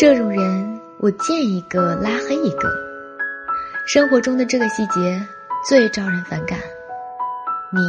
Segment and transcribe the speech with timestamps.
[0.00, 2.70] 这种人，我见一个拉黑一个。
[3.86, 5.22] 生活中的这个细节
[5.68, 6.58] 最招人反感，
[7.70, 7.82] 你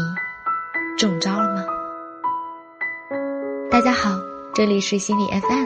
[0.98, 1.64] 中招了吗？
[3.72, 4.20] 大家好，
[4.54, 5.66] 这里是心理 FM，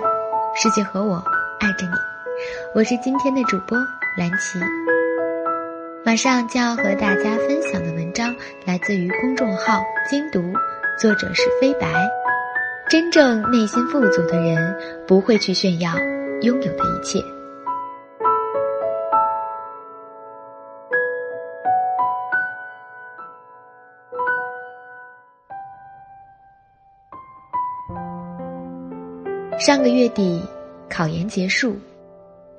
[0.55, 1.15] 世界和我
[1.59, 1.93] 爱着你，
[2.75, 3.75] 我是今天的主播
[4.15, 4.59] 蓝琪。
[6.05, 8.35] 马上就要和大家分享的文章
[8.67, 10.53] 来自于公众号“精读”，
[11.01, 11.91] 作者是飞白。
[12.87, 15.91] 真正内心富足的人，不会去炫耀
[16.41, 17.19] 拥有的一切。
[29.57, 30.43] 上个月底，
[30.89, 31.75] 考研结束，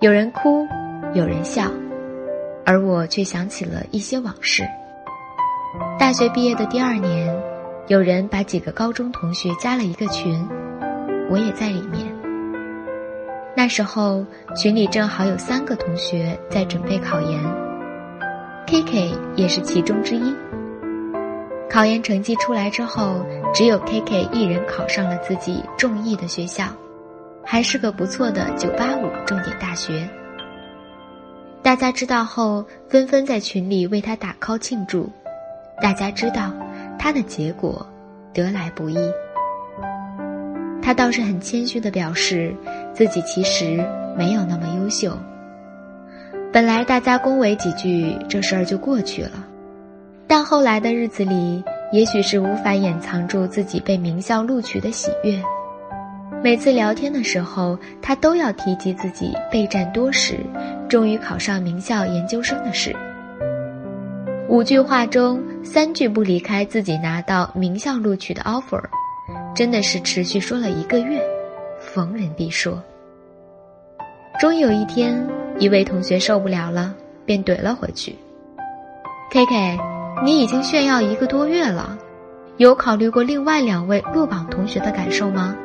[0.01, 0.67] 有人哭，
[1.15, 1.71] 有人笑，
[2.65, 4.63] 而我却想起了一些往事。
[5.99, 7.57] 大学毕业的第二年。
[7.89, 10.45] 有人把几个高中同学加了一个群，
[11.31, 12.16] 我也在里面。
[13.67, 17.43] 那时候群里正好有三个同学在准备考研
[18.65, 20.33] ，K K 也是其中之一。
[21.69, 26.67] 考研成绩出来之后，只有 K K 一人考上了自己中意的学校，
[27.45, 30.09] 还是个不错的985重点大学。
[31.61, 35.11] 大家知道后，纷纷在群里为他打 call 庆祝。
[35.83, 36.53] 大家知道。
[37.01, 37.85] 他的结果
[38.33, 38.97] 得来不易，
[40.81, 42.55] 他倒是很谦虚的表示
[42.97, 43.85] 自己其实
[44.17, 45.15] 没有那么优秀。
[46.51, 49.33] 本来大家恭维几句，这事儿就过去了，
[50.27, 55.39] 但后来的日子里，也许是无法掩藏住自己被名校录取的喜悦。
[56.43, 60.39] 每次聊天的时候，他都要提及自己备战多时，
[60.89, 62.97] 终于考上名校研究生的事。
[64.49, 68.83] 五句话中，三句不离开自己拿到名校录取的 offer，
[69.55, 71.21] 真的是持续说了一个月，
[71.97, 72.83] 逢人必说。
[74.39, 75.27] 终于有一天，
[75.59, 76.95] 一位同学受不了了，
[77.25, 78.15] 便怼了回去
[79.33, 79.79] ：“K K，
[80.23, 81.97] 你已经炫耀一个多月了，
[82.59, 85.57] 有考虑过另外两位落榜同学的感受吗？”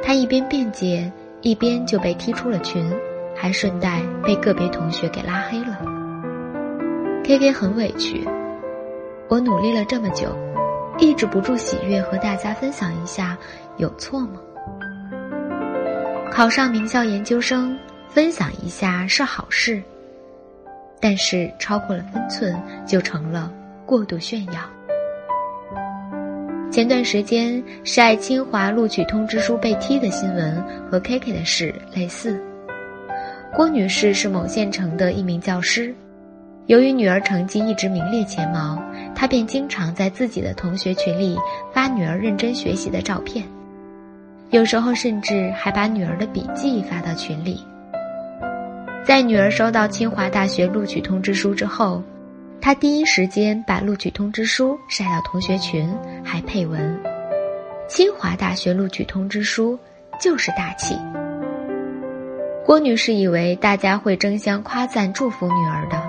[0.00, 1.10] 他一边辩解，
[1.40, 2.88] 一边就被踢出了群，
[3.34, 5.76] 还顺带被个别同学给拉黑了。
[7.24, 8.24] K K 很委屈，
[9.26, 10.28] 我努力了这么久，
[11.00, 13.36] 抑制不住喜悦和大家分享一下，
[13.76, 14.40] 有错吗？
[16.30, 17.76] 考上名校研究生，
[18.08, 19.82] 分享一下是好事，
[21.00, 23.52] 但是超过了分寸就成了
[23.84, 24.60] 过度炫耀。
[26.70, 32.40] 前段时间晒清华录取通知书被踢的新闻和 K K 的事类似。
[33.52, 35.92] 郭女士是某县城的一名教师。
[36.66, 38.80] 由于女儿成绩一直名列前茅，
[39.16, 41.36] 她便经常在自己的同学群里
[41.72, 43.44] 发女儿认真学习的照片，
[44.50, 47.64] 有时候甚至还把女儿的笔记发到群里。
[49.04, 52.02] 在女儿收到清华大学录取通知书之后，
[52.60, 55.88] 她第一时间把录取通知书晒到同学群，
[56.24, 57.00] 还配文
[57.88, 59.78] ：“清华大学录取通知书
[60.20, 60.98] 就是大气。”
[62.66, 66.02] 郭女士以为大家会争相夸赞祝福女儿的。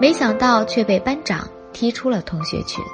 [0.00, 2.84] 没想到却被班长踢出了同学群。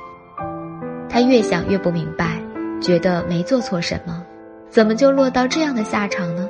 [1.08, 2.40] 他越想越不明白，
[2.80, 4.24] 觉得没做错什么，
[4.70, 6.48] 怎么就落到这样的下场呢？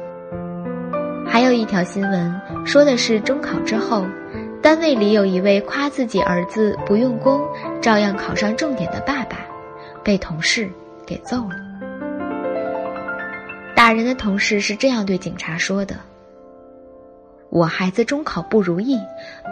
[1.26, 4.04] 还有一条新闻说的是中考之后，
[4.60, 7.40] 单位里有一位夸自己儿子不用功，
[7.80, 9.38] 照样考上重点的爸爸，
[10.04, 10.68] 被同事
[11.06, 11.56] 给揍了。
[13.74, 15.96] 打人的同事是这样对警察说的。
[17.48, 18.98] 我孩子中考不如意，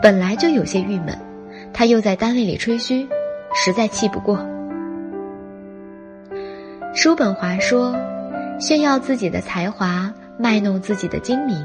[0.02, 1.18] 本来就有些郁闷，
[1.72, 3.08] 他又在单位里吹嘘，
[3.54, 4.38] 实在气不过。
[6.94, 7.96] 叔本华说
[8.58, 11.56] ：“炫耀自己的才华，卖弄自己的精明，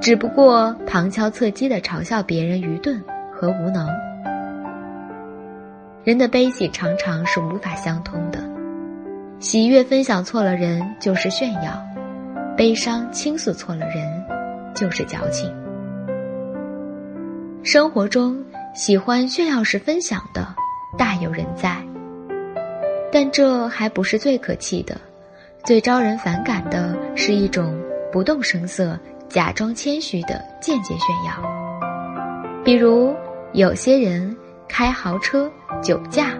[0.00, 3.02] 只不过旁敲侧击的嘲笑别人愚钝
[3.32, 3.88] 和无能。”
[6.04, 8.38] 人的悲喜常常是无法相通的，
[9.38, 11.82] 喜悦分享错了人就是炫耀，
[12.56, 14.24] 悲伤倾诉错了人。
[14.74, 15.54] 就是矫情。
[17.62, 18.44] 生活中
[18.74, 20.52] 喜欢炫耀式分享的
[20.98, 21.80] 大有人在，
[23.12, 25.00] 但这还不是最可气的，
[25.64, 27.74] 最招人反感的是一种
[28.12, 29.00] 不动声色、
[29.30, 31.42] 假装谦虚的间接炫耀。
[32.62, 33.14] 比如，
[33.54, 34.36] 有些人
[34.68, 35.50] 开豪车、
[35.82, 36.32] 酒驾，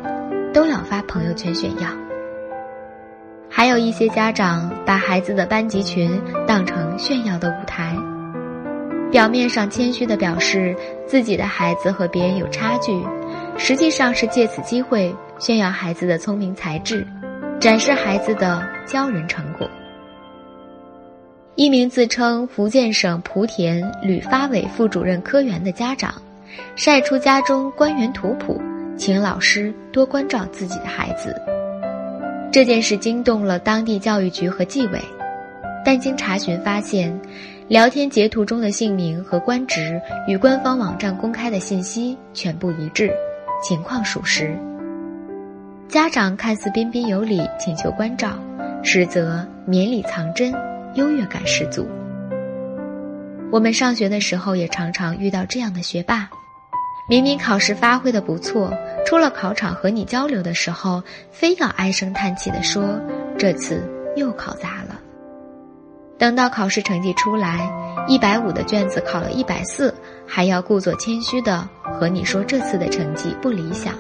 [0.53, 1.89] 都要发朋友圈炫耀；
[3.49, 7.97] 还有一些家长把孩子的班级群当成炫耀的舞台。
[9.11, 10.77] 表面上谦虚地表示
[11.07, 12.93] 自己的孩子和别人有差距，
[13.57, 17.07] 实际上是借此机会炫耀孩子的聪明才智，
[17.61, 19.69] 展示孩子的教人成果。
[21.55, 26.15] 一名自称福建省莆田旅发委副主任科员的家长，
[26.77, 28.61] 晒出家中官员图谱，
[28.97, 31.35] 请老师多关照自己的孩子。
[32.53, 35.01] 这件事惊动了当地教育局和纪委，
[35.85, 37.19] 但经查询发现，
[37.69, 43.11] 聊天截图中的姓名和官职与官方网站公开的信息全部一致，
[43.63, 44.57] 情况属实。
[45.95, 48.37] 家长看似彬彬有礼，请求关照，
[48.83, 50.53] 实则绵里藏针。
[50.97, 51.89] 优越感十足。
[53.53, 56.29] 我们上学的时候也常常遇到这样的学霸，
[57.09, 58.73] 明明考试发挥的不错，
[59.07, 61.01] 出了考场和你交流的时候，
[61.31, 63.01] 非要唉声叹气的说
[63.39, 63.81] 这次
[64.17, 64.99] 又考砸了。
[66.19, 67.71] 等到考试成绩出来，
[68.09, 69.95] 一百五的卷子考了一百四，
[70.27, 73.95] 还要故作谦虚的和你说这次的成绩不理想。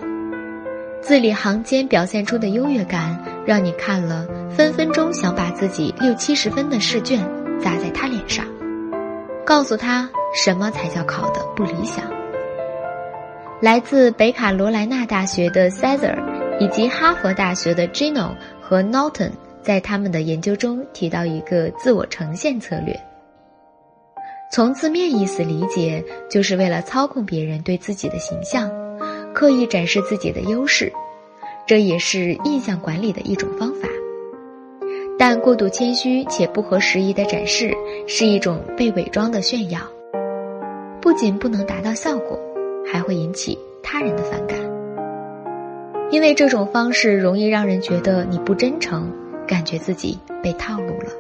[1.04, 7.20] 字里行间表现出的优越感，让你看了分分钟想把自己六七十分的试卷
[7.60, 8.46] 砸在他脸上，
[9.44, 12.10] 告诉他什么才叫考的不理想。
[13.60, 16.16] 来自北卡罗来纳大学的 Cesar，
[16.58, 22.98] 以及哈佛大学的 Gino 和 Norton，在他们的研究中提到一个自我呈现策略，
[24.50, 28.70] 从字面意思理解，就是为了操控别人对自己的形象。
[29.34, 30.90] 刻意展示自己的优势，
[31.66, 33.88] 这也是印象管理的一种方法。
[35.18, 37.72] 但过度谦虚且不合时宜的展示，
[38.06, 39.80] 是一种被伪装的炫耀，
[41.00, 42.38] 不仅不能达到效果，
[42.90, 44.58] 还会引起他人的反感。
[46.10, 49.10] 因为这种方式容易让人觉得你不真诚，
[49.46, 51.10] 感觉自己被套路了。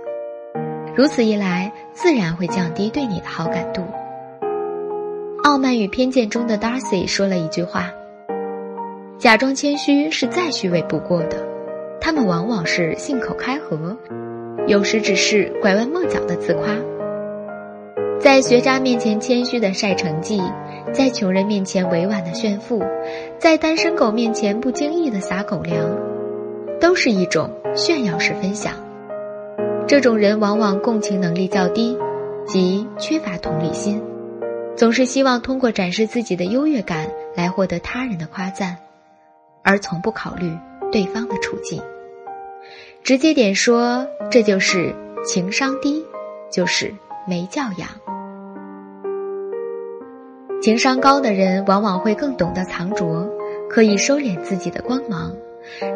[0.94, 3.82] 如此一来，自然会降低对你的好感度。
[5.42, 7.90] 《傲慢与偏见》中的 Darcy 说了一句话。
[9.18, 11.36] 假装谦虚是再虚伪不过的，
[12.00, 13.96] 他们往往是信口开河，
[14.66, 16.74] 有时只是拐弯抹角的自夸。
[18.20, 20.42] 在学渣面前谦虚的晒成绩，
[20.92, 22.82] 在穷人面前委婉的炫富，
[23.38, 25.78] 在单身狗面前不经意的撒狗粮，
[26.80, 28.74] 都是一种炫耀式分享。
[29.86, 31.96] 这种人往往共情能力较低，
[32.46, 34.02] 即缺乏同理心，
[34.76, 38.76] 总是希望通过展示自己的优越感来获得他人的夸赞。
[39.64, 40.56] 而从不考虑
[40.92, 41.82] 对方的处境，
[43.02, 44.94] 直接点说，这就是
[45.26, 46.04] 情商低，
[46.52, 46.94] 就是
[47.26, 47.88] 没教养。
[50.62, 53.28] 情商高的人往往会更懂得藏拙，
[53.68, 55.34] 可以收敛自己的光芒，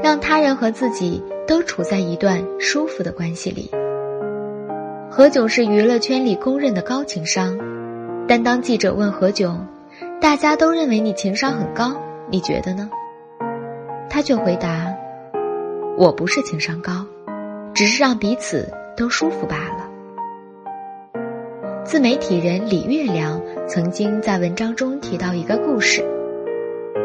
[0.03, 3.71] 让他人和自己都处在一段舒服的关系里。
[5.11, 7.59] 何炅是娱乐圈里公认的高情商，
[8.27, 9.57] 但当记者问何炅
[10.21, 11.95] ：“大家都认为你情商很高，
[12.31, 12.89] 你觉得呢？”
[14.11, 14.95] 他却回答
[15.99, 17.07] ：“我不是情商高，
[17.75, 19.89] 只是让彼此都舒服罢了。”
[21.85, 26.05] 自媒体人李月亮曾经在文章中提到一个故事：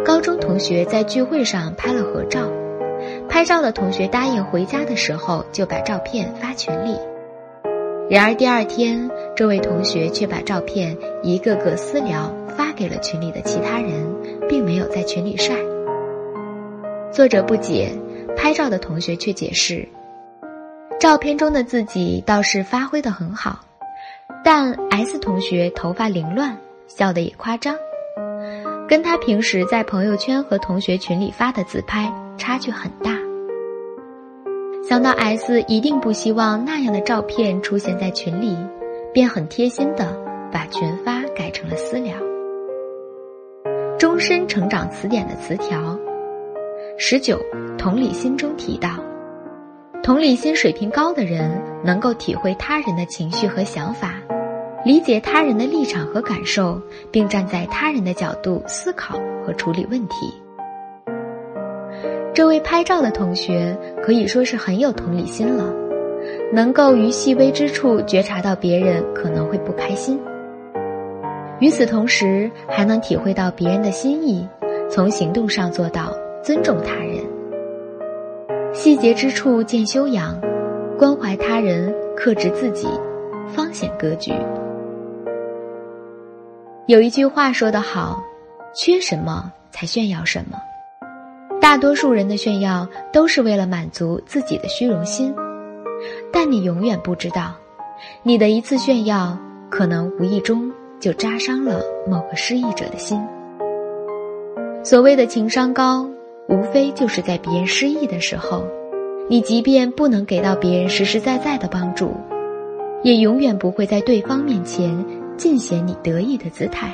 [0.03, 2.49] 高中同学在聚会上拍了合照，
[3.29, 6.97] 拍照的同学答应回家的时候就把照片发群里，
[8.09, 13.91] 然而第二天，这位同学却把照片一个个私聊发给了群里的其他人，
[14.49, 15.53] 并没有在群里晒。
[17.13, 17.91] 作者不解，
[18.35, 19.87] 拍照的同学却解释：
[20.99, 23.59] 照片中的自己倒是发挥的很好，
[24.43, 26.57] 但 S 同学头发凌乱，
[26.87, 27.75] 笑得也夸张，
[28.89, 33.11] 跟他平时在朋友圈和同学群里发的自拍差距很大。
[34.89, 38.57] 想到 S 一定不希望那样的照片出现在群里，
[39.13, 40.17] 便很贴心的
[40.51, 42.15] 把群发改成了私聊。
[43.99, 45.95] 终身成长词典的词条。
[46.95, 47.39] 十九，
[47.77, 48.89] 同理心中提到，
[50.03, 51.51] 同理心水平高的人
[51.83, 54.13] 能够体会他人的情绪和想法，
[54.85, 56.79] 理解他人的立场和感受，
[57.11, 60.33] 并站在他人的角度思考和处理问题。
[62.33, 65.73] 这位拍照的同学可以说是很有同理心了，
[66.53, 70.19] 能够于细微之处觉察到别人可能会不开心，
[71.59, 74.47] 与此同时还能体会到别人的心意，
[74.89, 76.13] 从行动上做到。
[76.43, 77.23] 尊重他人，
[78.73, 80.37] 细节之处见修养，
[80.99, 82.85] 关怀他人，克制自己，
[83.47, 84.33] 方显格局。
[86.85, 88.21] 有一句话说得好
[88.75, 90.57] ：“缺什么才炫耀什么。”
[91.61, 95.33] 大多数人的炫耀都是为了满足自己的虚荣心，
[96.29, 97.55] 但你永远不知道，
[98.21, 99.37] 你的一次炫耀
[99.69, 100.69] 可能无意中
[100.99, 103.25] 就扎伤了某个失意者的心。
[104.83, 106.05] 所谓的情商高。
[106.53, 108.63] 无非就是在别人失意的时候，
[109.27, 112.15] 你即便不能给到别人实实在在的帮助，
[113.01, 115.03] 也永远不会在对方面前
[115.35, 116.93] 尽显你得意的姿态。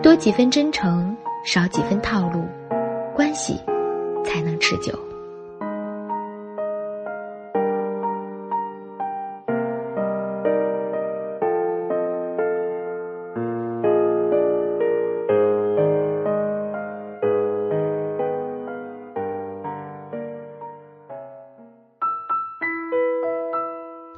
[0.00, 2.44] 多几分真诚，少几分套路，
[3.12, 3.60] 关系
[4.24, 4.96] 才能持久。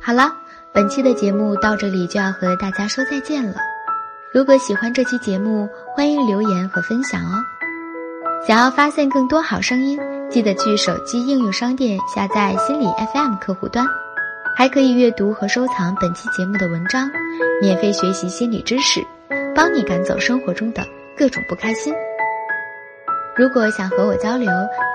[0.06, 0.30] 好了，
[0.70, 3.54] 本期的节目到这里就要和大家说再见了。
[4.34, 7.42] 如果喜欢这期节目，欢迎留言和分享哦。
[8.46, 12.84] 想要发现更多好声音，记得去手机应用商店下载心理
[13.14, 13.86] FM 客户端，
[14.54, 17.10] 还可以阅读和收藏本期节目的文章，
[17.62, 19.02] 免费学习心理知识，
[19.56, 20.84] 帮你赶走生活中的
[21.16, 21.94] 各种不开心。
[23.34, 24.50] 如果想和我交流，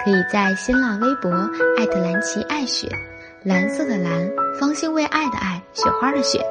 [0.06, 1.32] 可以在新浪微博
[1.80, 2.88] 艾特蓝琪爱雪。
[3.43, 4.29] 蓝色的蓝，
[4.60, 6.43] 方兴未艾的艾，雪花的雪。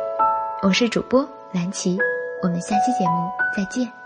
[0.62, 1.98] 我是主播蓝琪，
[2.42, 3.97] 我们下期节目再见。